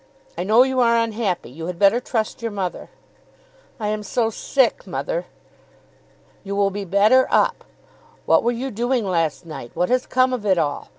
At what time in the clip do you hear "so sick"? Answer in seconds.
4.01-4.87